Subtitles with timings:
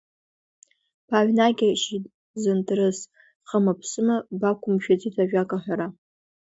[1.07, 2.05] Бааҩнагьежьит
[2.41, 2.99] зынҭрыс,
[3.49, 5.87] хыма-ԥсыма, бақәымшәаӡеит ажәак аҳәара.